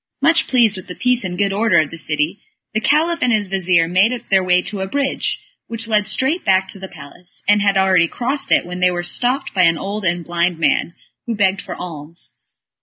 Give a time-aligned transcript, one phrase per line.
[0.19, 2.41] Much pleased with the peace and good order of the city,
[2.73, 6.67] the Caliph and his vizir made their way to a bridge, which led straight back
[6.69, 10.03] to the palace, and had already crossed it, when they were stopped by an old
[10.03, 10.95] and blind man,
[11.27, 12.39] who begged for alms.